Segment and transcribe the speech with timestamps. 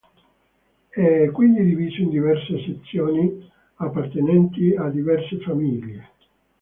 [0.89, 6.09] È quindi diviso in diverse sezioni appartenenti a diverse famiglie.